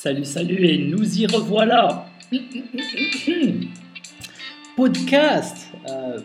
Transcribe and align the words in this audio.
Salut, 0.00 0.24
salut, 0.24 0.64
et 0.64 0.78
nous 0.78 1.18
y 1.18 1.26
revoilà. 1.26 2.08
Podcast 4.76 5.72
euh, 5.88 6.20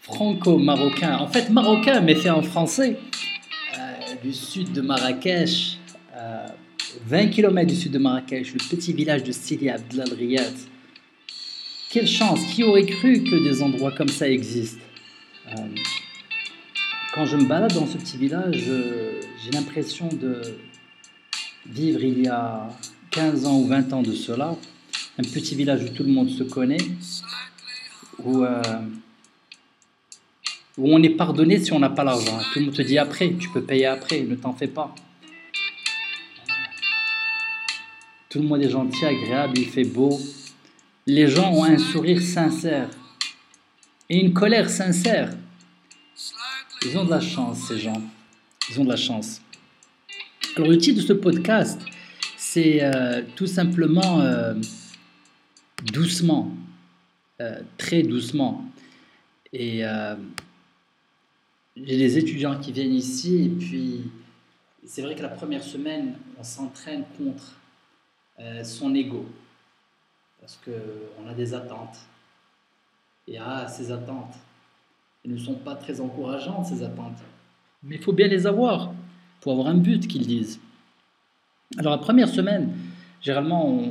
franco-marocain. 0.00 1.18
En 1.18 1.26
fait, 1.26 1.50
marocain, 1.50 2.00
mais 2.00 2.14
fait 2.14 2.30
en 2.30 2.40
français. 2.40 2.96
Euh, 3.78 4.14
du 4.22 4.32
sud 4.32 4.72
de 4.72 4.80
Marrakech, 4.80 5.76
20 7.04 7.18
euh, 7.18 7.28
km 7.28 7.66
du 7.66 7.76
sud 7.76 7.92
de 7.92 7.98
Marrakech, 7.98 8.54
le 8.54 8.74
petit 8.74 8.94
village 8.94 9.22
de 9.22 9.32
Sidi 9.32 9.68
Abdel 9.68 10.10
Riyad. 10.14 10.54
Quelle 11.90 12.08
chance, 12.08 12.40
qui 12.54 12.64
aurait 12.64 12.86
cru 12.86 13.22
que 13.22 13.44
des 13.50 13.62
endroits 13.62 13.92
comme 13.92 14.08
ça 14.08 14.30
existent? 14.30 14.80
Quand 17.14 17.26
je 17.26 17.36
me 17.36 17.44
balade 17.44 17.74
dans 17.74 17.86
ce 17.86 17.98
petit 17.98 18.16
village, 18.16 18.64
j'ai 19.44 19.50
l'impression 19.50 20.08
de 20.08 20.40
vivre 21.66 22.02
il 22.02 22.22
y 22.22 22.28
a 22.28 22.68
15 23.10 23.46
ans 23.46 23.58
ou 23.58 23.66
20 23.66 23.92
ans 23.92 24.02
de 24.02 24.12
cela, 24.12 24.56
un 25.18 25.22
petit 25.22 25.54
village 25.54 25.84
où 25.84 25.88
tout 25.88 26.02
le 26.02 26.10
monde 26.10 26.30
se 26.30 26.42
connaît, 26.42 26.78
où, 28.18 28.42
euh, 28.42 28.62
où 30.78 30.94
on 30.94 31.02
est 31.02 31.10
pardonné 31.10 31.58
si 31.58 31.72
on 31.72 31.78
n'a 31.78 31.90
pas 31.90 32.04
l'argent. 32.04 32.38
Tout 32.52 32.58
le 32.58 32.66
monde 32.66 32.74
te 32.74 32.82
dit 32.82 32.98
après, 32.98 33.34
tu 33.38 33.48
peux 33.50 33.62
payer 33.62 33.86
après, 33.86 34.22
ne 34.22 34.34
t'en 34.34 34.54
fais 34.54 34.68
pas. 34.68 34.94
Tout 38.28 38.38
le 38.38 38.48
monde 38.48 38.62
est 38.62 38.70
gentil, 38.70 39.04
agréable, 39.04 39.58
il 39.58 39.66
fait 39.66 39.84
beau. 39.84 40.18
Les 41.06 41.28
gens 41.28 41.52
ont 41.52 41.64
un 41.64 41.76
sourire 41.76 42.22
sincère 42.22 42.88
et 44.08 44.18
une 44.18 44.32
colère 44.32 44.70
sincère. 44.70 45.34
Ils 46.84 46.96
ont 46.96 47.04
de 47.04 47.10
la 47.10 47.20
chance, 47.20 47.68
ces 47.68 47.78
gens. 47.78 48.00
Ils 48.70 48.80
ont 48.80 48.84
de 48.84 48.88
la 48.88 48.96
chance. 48.96 49.42
Alors 50.54 50.68
le 50.68 50.76
titre 50.76 51.00
de 51.00 51.06
ce 51.06 51.14
podcast, 51.14 51.80
c'est 52.36 52.82
euh, 52.82 53.22
tout 53.36 53.46
simplement 53.46 54.20
euh, 54.20 54.52
doucement, 55.82 56.50
euh, 57.40 57.62
très 57.78 58.02
doucement. 58.02 58.62
Et 59.54 59.82
j'ai 61.76 61.96
des 61.96 62.18
étudiants 62.18 62.58
qui 62.58 62.72
viennent 62.72 62.94
ici 62.94 63.44
et 63.44 63.48
puis 63.48 64.10
c'est 64.84 65.02
vrai 65.02 65.14
que 65.14 65.22
la 65.22 65.28
première 65.28 65.62
semaine, 65.62 66.14
on 66.38 66.44
s'entraîne 66.44 67.04
contre 67.18 67.58
son 68.64 68.94
ego 68.94 69.26
parce 70.40 70.58
qu'on 70.64 71.28
a 71.28 71.34
des 71.34 71.52
attentes. 71.52 71.98
Et 73.28 73.36
ah, 73.38 73.66
ces 73.68 73.92
attentes, 73.92 74.34
elles 75.24 75.32
ne 75.32 75.38
sont 75.38 75.54
pas 75.54 75.74
très 75.74 76.00
encourageantes, 76.00 76.66
ces 76.66 76.82
attentes. 76.82 77.18
Mais 77.82 77.96
il 77.96 78.02
faut 78.02 78.12
bien 78.12 78.28
les 78.28 78.46
avoir 78.46 78.92
pour 79.42 79.52
avoir 79.52 79.66
un 79.66 79.74
but, 79.74 80.06
qu'ils 80.06 80.26
disent. 80.26 80.60
Alors 81.76 81.92
la 81.92 81.98
première 81.98 82.28
semaine, 82.28 82.72
généralement, 83.20 83.82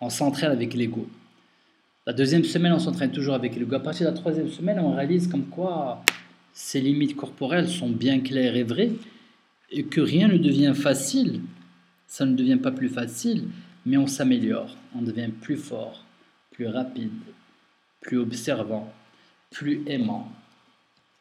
on, 0.00 0.08
s'entraîne 0.08 0.52
avec 0.52 0.72
l'ego. 0.72 1.08
La 2.06 2.12
deuxième 2.12 2.44
semaine, 2.44 2.72
on 2.72 2.78
s'entraîne 2.78 3.10
toujours 3.10 3.34
avec 3.34 3.56
l'ego. 3.56 3.74
À 3.74 3.80
partir 3.80 4.06
de 4.06 4.14
la 4.14 4.16
troisième 4.16 4.48
semaine, 4.48 4.78
on 4.78 4.94
réalise 4.94 5.26
comme 5.26 5.46
quoi 5.46 6.02
ces 6.52 6.80
limites 6.80 7.16
corporelles 7.16 7.68
sont 7.68 7.90
bien 7.90 8.20
claires 8.20 8.56
et 8.56 8.62
vraies 8.62 8.92
et 9.70 9.84
que 9.84 10.00
rien 10.00 10.28
ne 10.28 10.38
devient 10.38 10.74
facile. 10.74 11.40
Ça 12.06 12.24
ne 12.24 12.34
devient 12.34 12.56
pas 12.56 12.72
plus 12.72 12.88
facile, 12.88 13.48
mais 13.84 13.96
on 13.96 14.06
s'améliore. 14.06 14.76
On 14.96 15.02
devient 15.02 15.30
plus 15.40 15.56
fort, 15.56 16.04
plus 16.52 16.68
rapide, 16.68 17.12
plus 18.00 18.18
observant, 18.18 18.92
plus 19.50 19.82
aimant. 19.86 20.30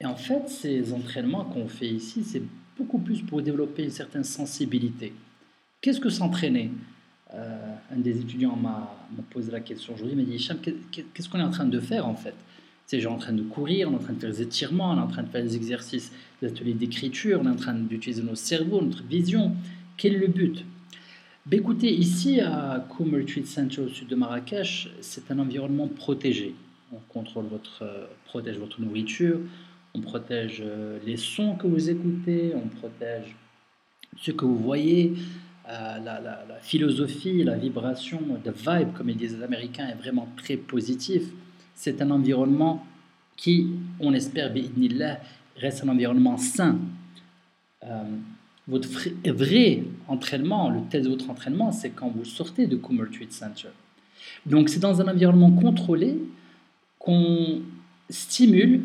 Et 0.00 0.06
en 0.06 0.16
fait, 0.16 0.48
ces 0.48 0.92
entraînements 0.92 1.44
qu'on 1.44 1.68
fait 1.68 1.88
ici, 1.88 2.24
c'est 2.24 2.42
beaucoup 2.76 2.98
plus 2.98 3.22
pour 3.22 3.42
développer 3.42 3.84
une 3.84 3.90
certaine 3.90 4.24
sensibilité. 4.24 5.12
Qu'est-ce 5.80 6.00
que 6.00 6.10
s'entraîner 6.10 6.70
euh, 7.34 7.74
Un 7.92 7.96
des 7.96 8.18
étudiants 8.18 8.56
m'a 8.56 8.96
posé 9.30 9.50
la 9.50 9.60
question 9.60 9.94
aujourd'hui, 9.94 10.16
il 10.16 10.18
m'a 10.18 10.30
dit 10.30 10.36
Hicham, 10.36 10.58
qu'est-ce 10.60 11.28
qu'on 11.28 11.38
est 11.38 11.44
en 11.44 11.50
train 11.50 11.66
de 11.66 11.80
faire 11.80 12.06
en 12.06 12.14
fait? 12.14 12.34
C'est 12.86 13.00
genre 13.00 13.14
en 13.14 13.18
train 13.18 13.32
de 13.32 13.42
courir, 13.42 13.88
on 13.88 13.92
est 13.92 13.96
en 13.96 13.98
train 13.98 14.12
de 14.12 14.20
faire 14.20 14.30
des 14.30 14.42
étirements, 14.42 14.92
on 14.92 14.96
est 14.96 15.00
en 15.00 15.08
train 15.08 15.24
de 15.24 15.28
faire 15.28 15.42
des 15.42 15.56
exercices, 15.56 16.12
des 16.40 16.48
ateliers 16.48 16.74
d'écriture, 16.74 17.40
on 17.42 17.46
est 17.46 17.50
en 17.50 17.56
train 17.56 17.74
d'utiliser 17.74 18.22
nos 18.22 18.36
cerveaux, 18.36 18.80
notre 18.80 19.02
vision. 19.02 19.56
Quel 19.96 20.14
est 20.14 20.18
le 20.18 20.28
but? 20.28 20.64
Ben 21.46 21.60
Écoutez, 21.60 21.92
ici 21.92 22.40
à 22.40 22.84
Koum 22.88 23.14
Retreat 23.14 23.46
Center 23.46 23.82
au 23.82 23.88
sud 23.88 24.08
de 24.08 24.14
Marrakech, 24.14 24.88
c'est 25.00 25.30
un 25.30 25.38
environnement 25.38 25.88
protégé. 25.88 26.54
On 26.92 26.98
contrôle 27.08 27.46
votre, 27.46 27.82
euh, 27.82 28.06
protège 28.24 28.58
votre 28.58 28.80
nourriture, 28.80 29.40
on 29.96 30.00
protège 30.00 30.62
euh, 30.64 30.98
les 31.06 31.16
sons 31.16 31.54
que 31.54 31.66
vous 31.66 31.88
écoutez, 31.88 32.52
on 32.54 32.68
protège 32.68 33.34
ce 34.18 34.30
que 34.30 34.44
vous 34.44 34.58
voyez, 34.58 35.14
euh, 35.68 35.98
la, 35.98 36.58
philosophie, 36.60 37.44
la 37.44 37.56
vibration, 37.56 38.20
the 38.44 38.50
vibe, 38.50 38.92
comme 38.94 39.10
ils 39.10 39.16
disent 39.16 39.36
les 39.36 39.42
Américains, 39.42 39.88
est 39.88 39.94
vraiment 39.94 40.28
très 40.36 40.56
positif. 40.56 41.22
C'est 41.74 42.00
un 42.02 42.10
environnement 42.10 42.86
qui, 43.36 43.68
on 44.00 44.12
espère, 44.14 44.52
reste 45.56 45.84
un 45.84 45.88
environnement 45.88 46.36
sain. 46.36 46.78
Euh, 47.84 48.02
votre 48.68 48.88
vrai 49.30 49.84
entraînement, 50.08 50.70
le 50.70 50.80
test 50.90 51.04
de 51.04 51.10
votre 51.10 51.30
entraînement, 51.30 51.72
c'est 51.72 51.90
quand 51.90 52.08
vous 52.08 52.24
sortez 52.24 52.66
de 52.66 52.76
Coomer 52.76 53.08
Treat 53.10 53.32
Center. 53.32 53.68
Donc 54.44 54.68
c'est 54.68 54.80
dans 54.80 55.00
un 55.00 55.08
environnement 55.08 55.52
contrôlé 55.52 56.18
qu'on 56.98 57.60
stimule 58.10 58.80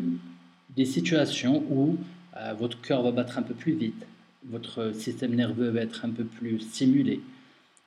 des 0.76 0.84
situations 0.84 1.62
où 1.70 1.96
euh, 2.36 2.54
votre 2.54 2.80
cœur 2.80 3.02
va 3.02 3.12
battre 3.12 3.38
un 3.38 3.42
peu 3.42 3.54
plus 3.54 3.72
vite, 3.72 4.06
votre 4.44 4.94
système 4.94 5.34
nerveux 5.34 5.68
va 5.68 5.80
être 5.80 6.04
un 6.04 6.10
peu 6.10 6.24
plus 6.24 6.60
stimulé, 6.60 7.20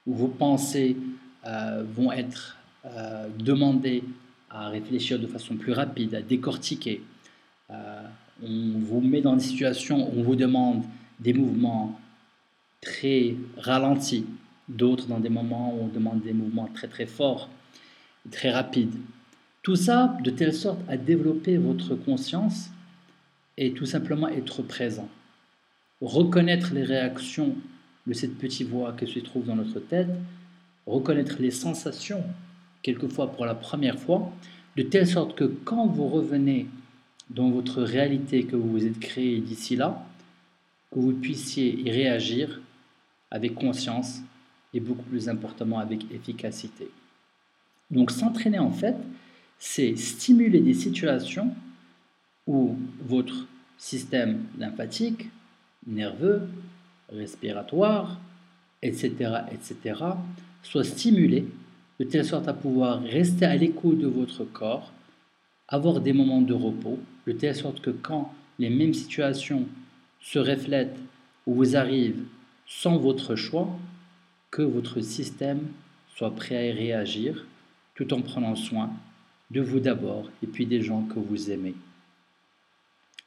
où 0.06 0.14
vos 0.14 0.28
pensées 0.28 0.96
euh, 1.46 1.84
vont 1.96 2.12
être 2.12 2.58
euh, 2.86 3.28
demandées 3.38 4.04
à 4.50 4.70
réfléchir 4.70 5.20
de 5.20 5.28
façon 5.28 5.56
plus 5.56 5.74
rapide, 5.74 6.16
à 6.16 6.22
décortiquer. 6.22 7.02
on 7.70 8.80
vous 8.80 9.02
met 9.02 9.22
dans 9.22 9.36
des 9.36 9.44
situations 9.44 10.08
où 10.08 10.20
on 10.20 10.24
vous 10.24 10.36
demande 10.36 10.84
des 11.20 11.34
mouvements 11.34 12.00
très 12.82 13.36
ralentis, 13.58 14.26
d'autres 14.70 15.08
dans 15.08 15.20
des 15.20 15.30
moments 15.30 15.74
où 15.76 15.86
on 15.86 15.88
demande 15.88 16.22
des 16.22 16.34
mouvements 16.34 16.70
très 16.74 16.88
très 16.88 17.06
forts, 17.06 17.50
très 18.32 18.52
rapides. 18.52 18.96
Tout 19.62 19.76
ça 19.76 20.16
de 20.24 20.30
telle 20.30 20.54
sorte 20.54 20.80
à 20.88 20.96
développer 20.96 21.58
votre 21.58 21.96
conscience 21.96 22.70
et 23.58 23.72
tout 23.74 23.86
simplement 23.86 24.28
être 24.28 24.62
présent. 24.62 25.10
Reconnaître 26.02 26.74
les 26.74 26.84
réactions 26.84 27.56
de 28.06 28.14
cette 28.14 28.38
petite 28.38 28.68
voix 28.68 28.94
qui 28.94 29.08
se 29.08 29.20
trouve 29.20 29.46
dans 29.46 29.56
notre 29.56 29.80
tête, 29.80 30.10
reconnaître 30.86 31.38
les 31.40 31.52
sensations, 31.52 32.24
quelquefois 32.82 33.32
pour 33.32 33.46
la 33.46 33.56
première 33.56 34.00
fois, 34.00 34.32
de 34.76 34.84
telle 34.84 35.08
sorte 35.08 35.36
que 35.36 35.46
quand 35.46 35.88
vous 35.88 36.08
revenez 36.08 36.68
dans 37.30 37.50
votre 37.50 37.82
réalité 37.82 38.44
que 38.44 38.56
vous 38.56 38.70
vous 38.70 38.86
êtes 38.86 39.00
créée 39.00 39.40
d'ici 39.40 39.76
là, 39.76 40.06
que 40.92 41.00
vous 41.00 41.14
puissiez 41.14 41.80
y 41.80 41.90
réagir 41.90 42.62
avec 43.32 43.56
conscience 43.56 44.22
et 44.74 44.80
beaucoup 44.80 45.04
plus 45.04 45.30
importantement 45.30 45.80
avec 45.80 46.12
efficacité. 46.12 46.90
Donc 47.90 48.12
s'entraîner 48.12 48.60
en 48.60 48.72
fait, 48.72 48.96
c'est 49.58 49.96
stimuler 49.96 50.60
des 50.60 50.74
situations 50.74 51.56
où 52.48 52.78
votre 53.02 53.48
système 53.78 54.46
lymphatique, 54.58 55.30
nerveux, 55.88 56.48
respiratoire, 57.10 58.20
etc., 58.82 59.12
etc., 59.52 60.02
soit 60.64 60.84
stimulé 60.84 61.46
de 62.00 62.06
telle 62.06 62.26
sorte 62.26 62.48
à 62.48 62.54
pouvoir 62.54 63.02
rester 63.04 63.46
à 63.46 63.56
l'écoute 63.56 64.00
de 64.00 64.08
votre 64.08 64.44
corps, 64.44 64.92
avoir 65.68 66.02
des 66.02 66.14
moments 66.14 66.42
de 66.42 66.54
repos, 66.54 67.00
de 67.26 67.32
telle 67.32 67.56
sorte 67.56 67.82
que 67.82 67.92
quand 67.92 68.34
les 68.60 68.70
mêmes 68.70 68.94
situations 68.94 69.68
se 70.20 70.40
reflètent 70.40 71.00
ou 71.46 71.54
vous 71.56 71.76
arrivent 71.76 72.24
sans 72.68 72.98
votre 72.98 73.36
choix, 73.36 73.70
que 74.52 74.62
votre 74.62 75.02
système 75.02 75.68
soit 76.16 76.34
prêt 76.34 76.72
à 76.72 76.74
réagir 76.74 77.46
tout 77.96 78.14
en 78.14 78.22
prenant 78.22 78.56
soin 78.56 78.90
de 79.52 79.62
vous 79.62 79.80
d'abord 79.80 80.30
et 80.44 80.48
puis 80.48 80.66
des 80.66 80.82
gens 80.82 81.04
que 81.04 81.20
vous 81.20 81.52
aimez. 81.52 81.76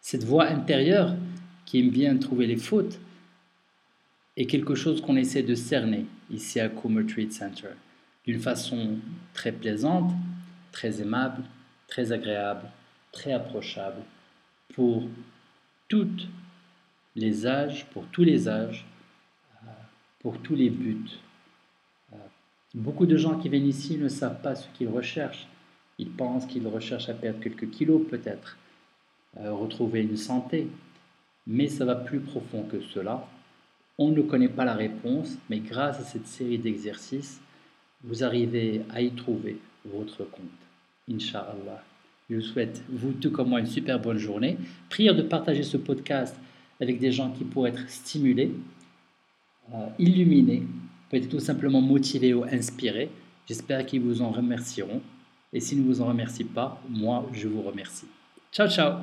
Cette 0.01 0.25
voix 0.25 0.47
intérieure 0.47 1.15
qui 1.67 1.81
aime 1.81 1.91
bien 1.91 2.17
trouver 2.17 2.47
les 2.47 2.57
fautes 2.57 2.99
est 4.37 4.47
quelque 4.47 4.75
chose 4.75 5.01
qu'on 5.01 5.17
essaie 5.17 5.43
de 5.43 5.55
cerner 5.55 6.07
ici 6.31 6.61
à 6.61 6.69
Coomer 6.69 7.07
Treat 7.07 7.33
Center 7.33 7.69
d'une 8.29 8.41
façon 8.41 8.99
très 9.33 9.53
plaisante, 9.53 10.13
très 10.71 11.01
aimable, 11.01 11.43
très 11.87 12.13
agréable, 12.13 12.71
très 13.11 13.33
approchable 13.33 14.03
pour 14.75 15.05
toutes 15.89 16.29
les 17.17 17.47
âges, 17.47 17.87
pour 17.87 18.05
tous 18.09 18.25
les 18.25 18.47
âges, 18.47 18.87
euh, 19.65 19.71
pour 20.19 20.39
tous 20.39 20.55
les 20.55 20.69
buts. 20.69 21.09
Euh, 22.13 22.17
beaucoup 22.75 23.07
de 23.07 23.17
gens 23.17 23.39
qui 23.39 23.49
viennent 23.49 23.67
ici 23.67 23.97
ne 23.97 24.09
savent 24.09 24.43
pas 24.43 24.55
ce 24.55 24.69
qu'ils 24.75 24.89
recherchent. 24.89 25.49
Ils 25.99 26.11
pensent 26.11 26.47
qu'ils 26.47 26.69
recherchent 26.69 27.09
à 27.09 27.15
perdre 27.15 27.41
quelques 27.41 27.71
kilos 27.71 28.07
peut-être. 28.09 28.59
Euh, 29.41 29.53
retrouver 29.53 30.03
une 30.03 30.17
santé. 30.17 30.69
Mais 31.47 31.69
ça 31.69 31.85
va 31.85 31.95
plus 31.95 32.21
profond 32.21 32.65
que 32.65 32.81
cela. 32.81 33.27
On 33.97 34.11
ne 34.11 34.23
connaît 34.23 34.49
pas 34.49 34.65
la 34.65 34.75
réponse, 34.75 35.37
mais 35.49 35.61
grâce 35.61 36.01
à 36.01 36.05
cette 36.05 36.27
série 36.27 36.59
d'exercices, 36.59 37.41
vous 38.05 38.23
arrivez 38.23 38.83
à 38.91 39.01
y 39.01 39.11
trouver 39.11 39.59
votre 39.85 40.25
compte. 40.25 40.45
Inch'Allah. 41.11 41.83
Je 42.29 42.37
vous 42.37 42.43
souhaite, 42.43 42.83
vous 42.91 43.13
tout 43.13 43.31
comme 43.31 43.49
moi, 43.49 43.61
une 43.61 43.67
super 43.67 43.99
bonne 43.99 44.19
journée. 44.19 44.59
Prière 44.91 45.15
de 45.15 45.23
partager 45.23 45.63
ce 45.63 45.77
podcast 45.77 46.39
avec 46.81 46.99
des 46.99 47.11
gens 47.11 47.31
qui 47.31 47.45
pourraient 47.45 47.71
être 47.71 47.89
stimulés, 47.89 48.53
euh, 49.73 49.87
illuminés, 49.99 50.65
peut-être 51.11 51.29
tout 51.29 51.41
simplement 51.41 51.81
motivés 51.81 52.35
ou 52.35 52.45
inspirés. 52.45 53.11
J'espère 53.47 53.87
qu'ils 53.87 54.03
vous 54.03 54.21
en 54.21 54.31
remercieront. 54.31 55.01
Et 55.53 55.61
s'ils 55.61 55.81
ne 55.81 55.87
vous 55.87 56.03
en 56.03 56.07
remercient 56.07 56.45
pas, 56.45 56.81
moi, 56.91 57.27
je 57.33 57.49
vous 57.49 57.63
remercie. 57.63 58.07
Ciao, 58.53 58.69
ciao 58.69 58.99